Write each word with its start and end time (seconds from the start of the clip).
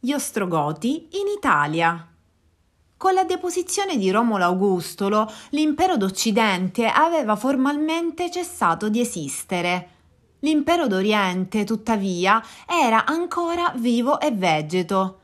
Gli 0.00 0.12
Ostrogoti 0.12 1.08
in 1.14 1.26
Italia. 1.36 2.06
Con 2.96 3.14
la 3.14 3.24
deposizione 3.24 3.96
di 3.96 4.12
Romolo 4.12 4.44
Augustolo, 4.44 5.28
l'impero 5.50 5.96
d'Occidente 5.96 6.86
aveva 6.86 7.34
formalmente 7.34 8.30
cessato 8.30 8.88
di 8.88 9.00
esistere. 9.00 9.88
L'impero 10.38 10.86
d'Oriente, 10.86 11.64
tuttavia, 11.64 12.40
era 12.64 13.06
ancora 13.06 13.72
vivo 13.74 14.20
e 14.20 14.30
vegeto. 14.30 15.18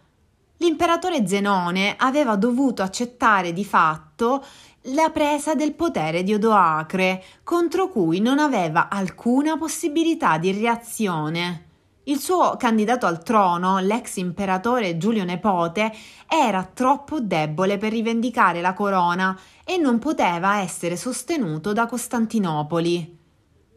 L'imperatore 0.56 1.24
Zenone 1.24 1.94
aveva 1.96 2.34
dovuto 2.34 2.82
accettare 2.82 3.52
di 3.52 3.64
fatto 3.64 4.44
la 4.88 5.10
presa 5.10 5.54
del 5.54 5.74
potere 5.74 6.24
di 6.24 6.34
Odoacre, 6.34 7.22
contro 7.44 7.88
cui 7.88 8.18
non 8.18 8.40
aveva 8.40 8.88
alcuna 8.88 9.56
possibilità 9.56 10.36
di 10.36 10.50
reazione. 10.50 11.63
Il 12.06 12.18
suo 12.18 12.56
candidato 12.58 13.06
al 13.06 13.22
trono, 13.22 13.78
l'ex 13.78 14.16
imperatore 14.16 14.98
Giulio 14.98 15.24
Nepote, 15.24 15.90
era 16.28 16.62
troppo 16.64 17.20
debole 17.20 17.78
per 17.78 17.92
rivendicare 17.92 18.60
la 18.60 18.74
corona 18.74 19.38
e 19.64 19.78
non 19.78 19.98
poteva 19.98 20.60
essere 20.60 20.96
sostenuto 20.96 21.72
da 21.72 21.86
Costantinopoli. 21.86 23.18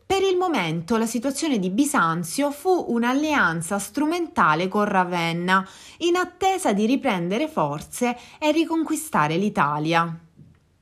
Per 0.06 0.22
il 0.22 0.36
momento 0.36 0.98
la 0.98 1.06
situazione 1.06 1.58
di 1.58 1.70
Bisanzio 1.70 2.52
fu 2.52 2.88
un'alleanza 2.90 3.80
strumentale 3.80 4.68
con 4.68 4.84
Ravenna, 4.84 5.66
in 6.00 6.18
attesa 6.18 6.74
di 6.74 6.86
riprendere 6.86 7.48
forze 7.48 8.18
e 8.40 8.52
riconquistare 8.52 9.38
l'Italia. 9.38 10.18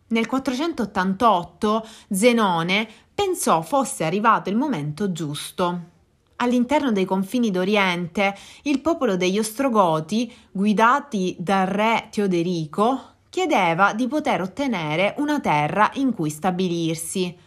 Nel 0.07 0.25
488 0.25 1.87
Zenone 2.09 2.87
pensò 3.13 3.61
fosse 3.61 4.03
arrivato 4.03 4.49
il 4.49 4.55
momento 4.55 5.11
giusto. 5.11 5.93
All'interno 6.37 6.91
dei 6.91 7.05
confini 7.05 7.49
d'Oriente, 7.49 8.35
il 8.63 8.81
popolo 8.81 9.15
degli 9.15 9.39
Ostrogoti, 9.39 10.31
guidati 10.51 11.35
dal 11.39 11.65
re 11.65 12.09
Teoderico, 12.11 13.13
chiedeva 13.29 13.93
di 13.93 14.07
poter 14.07 14.41
ottenere 14.41 15.15
una 15.17 15.39
terra 15.39 15.89
in 15.95 16.13
cui 16.13 16.29
stabilirsi. 16.29 17.37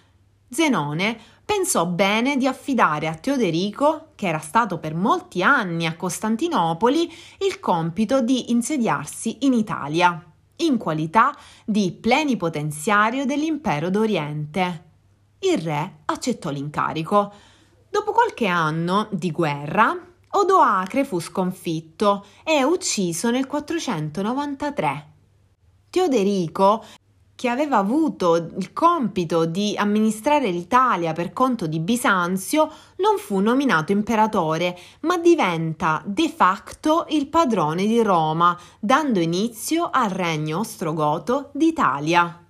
Zenone 0.50 1.18
pensò 1.44 1.86
bene 1.86 2.36
di 2.38 2.46
affidare 2.46 3.08
a 3.08 3.14
Teoderico, 3.14 4.08
che 4.14 4.26
era 4.26 4.38
stato 4.38 4.78
per 4.78 4.94
molti 4.94 5.42
anni 5.42 5.86
a 5.86 5.96
Costantinopoli, 5.96 7.10
il 7.40 7.60
compito 7.60 8.22
di 8.22 8.50
insediarsi 8.50 9.38
in 9.40 9.52
Italia, 9.52 10.22
in 10.56 10.78
qualità 10.78 11.34
di 11.64 11.92
plenipotenziario 11.92 13.26
dell'impero 13.26 13.90
d'Oriente. 13.90 14.84
Il 15.40 15.58
re 15.58 15.98
accettò 16.06 16.50
l'incarico 16.50 17.32
Dopo 17.98 18.12
qualche 18.12 18.46
anno 18.46 19.08
di 19.10 19.32
guerra, 19.32 19.92
Odoacre 20.30 21.04
fu 21.04 21.18
sconfitto 21.18 22.24
e 22.44 22.62
ucciso 22.62 23.28
nel 23.32 23.48
493. 23.48 25.12
Teoderico, 25.90 26.84
che 27.34 27.48
aveva 27.48 27.78
avuto 27.78 28.36
il 28.36 28.72
compito 28.72 29.46
di 29.46 29.74
amministrare 29.76 30.48
l'Italia 30.52 31.12
per 31.12 31.32
conto 31.32 31.66
di 31.66 31.80
Bisanzio, 31.80 32.70
non 32.98 33.18
fu 33.18 33.40
nominato 33.40 33.90
imperatore, 33.90 34.78
ma 35.00 35.18
diventa 35.18 36.00
de 36.06 36.28
facto 36.28 37.06
il 37.08 37.26
padrone 37.26 37.84
di 37.84 38.00
Roma, 38.00 38.56
dando 38.78 39.18
inizio 39.18 39.90
al 39.90 40.10
regno 40.10 40.60
ostrogoto 40.60 41.50
d'Italia. 41.52 42.47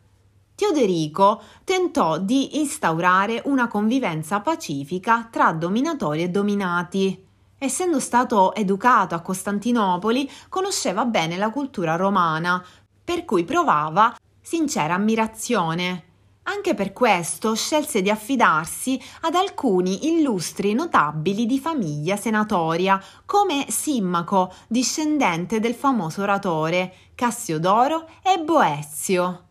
Teoderico 0.58 1.40
tentò 1.62 2.18
di 2.18 2.58
instaurare 2.58 3.42
una 3.44 3.68
convivenza 3.68 4.40
pacifica 4.40 5.28
tra 5.30 5.52
dominatori 5.52 6.24
e 6.24 6.30
dominati. 6.30 7.26
Essendo 7.56 8.00
stato 8.00 8.52
educato 8.56 9.14
a 9.14 9.20
Costantinopoli, 9.20 10.28
conosceva 10.48 11.04
bene 11.04 11.36
la 11.36 11.50
cultura 11.50 11.94
romana, 11.94 12.60
per 13.04 13.24
cui 13.24 13.44
provava 13.44 14.16
sincera 14.40 14.94
ammirazione. 14.94 16.06
Anche 16.42 16.74
per 16.74 16.92
questo 16.92 17.54
scelse 17.54 18.02
di 18.02 18.10
affidarsi 18.10 19.00
ad 19.20 19.36
alcuni 19.36 20.08
illustri 20.08 20.72
notabili 20.72 21.46
di 21.46 21.60
famiglia 21.60 22.16
senatoria, 22.16 23.00
come 23.26 23.66
Simmaco, 23.68 24.52
discendente 24.66 25.60
del 25.60 25.74
famoso 25.74 26.22
oratore, 26.22 26.92
Cassiodoro 27.14 28.08
e 28.24 28.42
Boezio. 28.42 29.44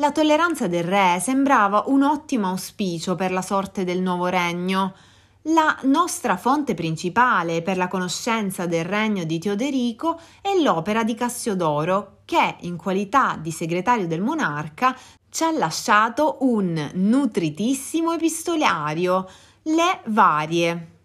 La 0.00 0.12
tolleranza 0.12 0.68
del 0.68 0.84
re 0.84 1.18
sembrava 1.20 1.82
un 1.88 2.04
ottimo 2.04 2.46
auspicio 2.46 3.16
per 3.16 3.32
la 3.32 3.42
sorte 3.42 3.82
del 3.82 4.00
nuovo 4.00 4.26
regno. 4.26 4.94
La 5.50 5.76
nostra 5.82 6.36
fonte 6.36 6.74
principale 6.74 7.62
per 7.62 7.76
la 7.76 7.88
conoscenza 7.88 8.66
del 8.66 8.84
regno 8.84 9.24
di 9.24 9.40
Teoderico 9.40 10.20
è 10.40 10.56
l'opera 10.62 11.02
di 11.02 11.16
Cassiodoro, 11.16 12.18
che, 12.26 12.58
in 12.60 12.76
qualità 12.76 13.36
di 13.42 13.50
segretario 13.50 14.06
del 14.06 14.20
monarca, 14.20 14.96
ci 15.30 15.42
ha 15.42 15.50
lasciato 15.50 16.36
un 16.42 16.90
nutritissimo 16.94 18.12
epistolario, 18.12 19.28
le 19.62 20.02
varie. 20.04 20.97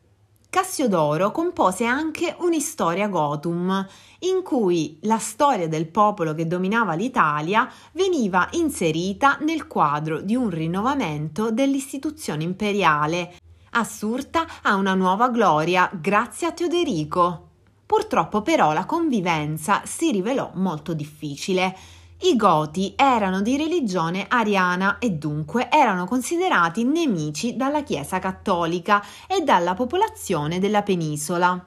Cassiodoro 0.53 1.31
compose 1.31 1.83
anche 1.83 2.35
un'istoria 2.37 3.07
Gotum, 3.07 3.87
in 4.19 4.43
cui 4.43 4.99
la 5.01 5.17
storia 5.17 5.67
del 5.67 5.87
popolo 5.87 6.35
che 6.35 6.45
dominava 6.45 6.93
l'Italia 6.93 7.67
veniva 7.93 8.47
inserita 8.51 9.39
nel 9.41 9.65
quadro 9.65 10.21
di 10.21 10.35
un 10.35 10.51
rinnovamento 10.51 11.49
dell'istituzione 11.49 12.43
imperiale, 12.43 13.33
assurta 13.71 14.45
a 14.61 14.75
una 14.75 14.93
nuova 14.93 15.29
gloria 15.29 15.89
grazie 15.91 16.45
a 16.45 16.51
Teoderico. 16.51 17.49
Purtroppo 17.87 18.43
però 18.43 18.73
la 18.73 18.85
convivenza 18.85 19.81
si 19.85 20.11
rivelò 20.11 20.51
molto 20.53 20.93
difficile 20.93 21.75
i 22.23 22.37
Goti 22.37 22.93
erano 22.95 23.41
di 23.41 23.57
religione 23.57 24.27
ariana 24.29 24.97
e 24.97 25.11
dunque 25.11 25.69
erano 25.69 26.05
considerati 26.05 26.85
nemici 26.85 27.57
dalla 27.57 27.83
Chiesa 27.83 28.19
cattolica 28.19 29.03
e 29.27 29.41
dalla 29.41 29.73
popolazione 29.73 30.59
della 30.59 30.83
penisola. 30.83 31.61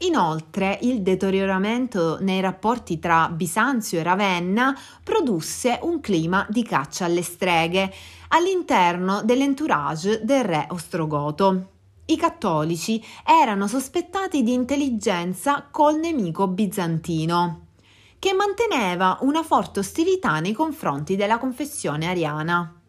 Inoltre, 0.00 0.78
il 0.82 1.00
deterioramento 1.00 2.18
nei 2.20 2.42
rapporti 2.42 2.98
tra 2.98 3.30
Bisanzio 3.30 4.00
e 4.00 4.02
Ravenna 4.02 4.76
produsse 5.02 5.78
un 5.80 6.00
clima 6.00 6.46
di 6.50 6.62
caccia 6.62 7.06
alle 7.06 7.22
streghe 7.22 7.90
all'interno 8.28 9.22
dell'entourage 9.22 10.20
del 10.24 10.44
re 10.44 10.66
ostrogoto. 10.70 11.68
I 12.04 12.16
cattolici 12.18 13.02
erano 13.24 13.66
sospettati 13.66 14.42
di 14.42 14.52
intelligenza 14.52 15.66
col 15.70 15.98
nemico 15.98 16.48
bizantino 16.48 17.70
che 18.22 18.34
manteneva 18.34 19.18
una 19.22 19.42
forte 19.42 19.80
ostilità 19.80 20.38
nei 20.38 20.52
confronti 20.52 21.16
della 21.16 21.38
confessione 21.38 22.06
ariana. 22.06 22.80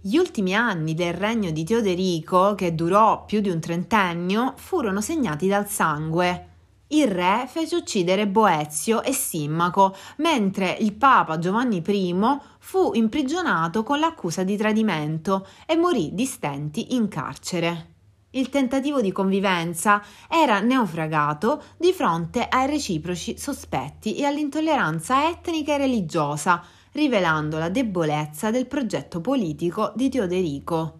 Gli 0.00 0.16
ultimi 0.16 0.54
anni 0.54 0.94
del 0.94 1.12
regno 1.12 1.50
di 1.50 1.64
Teoderico, 1.64 2.54
che 2.54 2.72
durò 2.76 3.24
più 3.24 3.40
di 3.40 3.48
un 3.48 3.58
trentennio, 3.58 4.54
furono 4.54 5.00
segnati 5.00 5.48
dal 5.48 5.68
sangue. 5.68 6.50
Il 6.86 7.08
re 7.08 7.48
fece 7.48 7.74
uccidere 7.74 8.28
Boezio 8.28 9.02
e 9.02 9.12
Simmaco, 9.12 9.96
mentre 10.18 10.76
il 10.78 10.92
papa 10.92 11.40
Giovanni 11.40 11.82
I 11.84 12.16
fu 12.60 12.92
imprigionato 12.94 13.82
con 13.82 13.98
l'accusa 13.98 14.44
di 14.44 14.56
tradimento 14.56 15.48
e 15.66 15.74
morì 15.74 16.10
di 16.12 16.26
stenti 16.26 16.94
in 16.94 17.08
carcere. 17.08 17.94
Il 18.32 18.48
tentativo 18.48 19.00
di 19.00 19.10
convivenza 19.10 20.00
era 20.28 20.60
naufragato 20.60 21.62
di 21.76 21.92
fronte 21.92 22.46
ai 22.48 22.68
reciproci 22.68 23.36
sospetti 23.36 24.14
e 24.14 24.24
all'intolleranza 24.24 25.28
etnica 25.28 25.74
e 25.74 25.78
religiosa, 25.78 26.62
rivelando 26.92 27.58
la 27.58 27.68
debolezza 27.68 28.52
del 28.52 28.66
progetto 28.66 29.20
politico 29.20 29.92
di 29.96 30.08
Teoderico. 30.08 30.98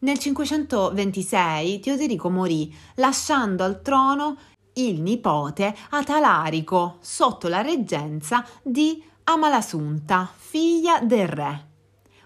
Nel 0.00 0.18
526 0.18 1.80
Teoderico 1.80 2.30
morì, 2.30 2.74
lasciando 2.94 3.64
al 3.64 3.82
trono 3.82 4.38
il 4.74 5.02
nipote 5.02 5.76
Atalarico 5.90 6.96
sotto 7.00 7.48
la 7.48 7.60
reggenza 7.60 8.42
di 8.62 9.04
Amalasunta, 9.24 10.32
figlia 10.34 11.00
del 11.00 11.28
re. 11.28 11.67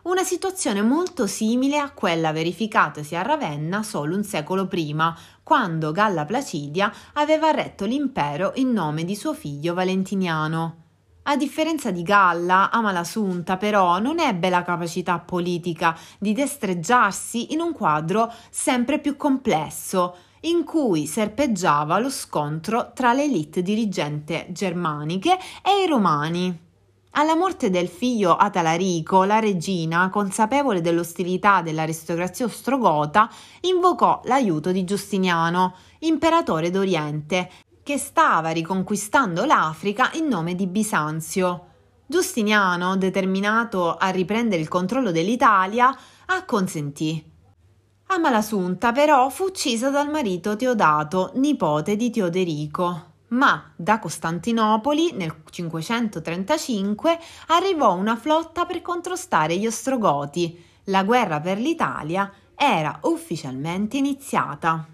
Una 0.02 0.25
situazione 0.25 0.82
molto 0.82 1.28
simile 1.28 1.78
a 1.78 1.93
quella 1.93 2.32
verificatasi 2.32 3.14
a 3.14 3.22
Ravenna 3.22 3.84
solo 3.84 4.16
un 4.16 4.25
secolo 4.25 4.66
prima, 4.66 5.16
quando 5.44 5.93
Galla 5.93 6.25
Placidia 6.25 6.93
aveva 7.12 7.52
retto 7.52 7.84
l'impero 7.84 8.50
in 8.56 8.72
nome 8.72 9.04
di 9.04 9.14
suo 9.14 9.32
figlio 9.32 9.75
Valentiniano. 9.75 10.76
A 11.22 11.37
differenza 11.37 11.93
di 11.93 12.02
Galla, 12.02 12.72
Amalasunta 12.72 13.56
però 13.56 14.00
non 14.00 14.19
ebbe 14.19 14.49
la 14.49 14.64
capacità 14.64 15.20
politica 15.20 15.96
di 16.19 16.32
destreggiarsi 16.32 17.52
in 17.52 17.60
un 17.60 17.72
quadro 17.72 18.32
sempre 18.50 18.99
più 18.99 19.16
complesso, 19.16 20.16
in 20.40 20.64
cui 20.64 21.06
serpeggiava 21.06 22.00
lo 22.00 22.10
scontro 22.10 22.90
tra 22.93 23.12
le 23.12 23.22
elite 23.22 23.62
dirigente 23.62 24.49
germaniche 24.50 25.38
e 25.62 25.84
i 25.84 25.87
romani. 25.87 26.70
Alla 27.14 27.37
morte 27.37 27.69
del 27.69 27.88
figlio 27.88 28.35
Atalarico, 28.37 29.25
la 29.25 29.38
regina, 29.38 30.09
consapevole 30.09 30.81
dell'ostilità 30.81 31.61
dell'aristocrazia 31.61 32.47
ostrogota, 32.47 33.29
invocò 33.62 34.23
l'aiuto 34.25 34.73
di 34.73 34.85
Giustiniano, 34.85 35.75
imperatore 36.00 36.70
d'Oriente, 36.70 37.50
che 37.82 37.99
stava 37.99 38.49
riconquistando 38.49 39.44
l'Africa 39.44 40.11
in 40.14 40.26
nome 40.26 40.55
di 40.55 40.67
Bisanzio. 40.67 41.67
Giustiniano, 42.06 42.97
determinato 42.97 43.94
a 43.94 44.09
riprendere 44.09 44.62
il 44.62 44.69
controllo 44.69 45.11
dell'Italia, 45.11 45.94
acconsentì. 46.26 47.23
Amalasunta 48.06 48.93
però 48.93 49.29
fu 49.29 49.44
uccisa 49.44 49.91
dal 49.91 50.09
marito 50.09 50.56
Teodato, 50.56 51.32
nipote 51.35 51.94
di 51.94 52.09
Teoderico. 52.09 53.12
Ma 53.32 53.73
da 53.76 53.99
Costantinopoli 53.99 55.12
nel 55.12 55.34
535 55.49 57.19
arrivò 57.49 57.94
una 57.94 58.17
flotta 58.17 58.67
per 58.67 58.82
contrastare 58.82 59.56
gli 59.56 59.67
Ostrogoti. 59.67 60.62
La 60.84 61.02
guerra 61.02 61.40
per 61.40 61.58
l'Italia 61.58 62.31
era 62.55 62.99
ufficialmente 63.02 63.96
iniziata. 63.96 64.91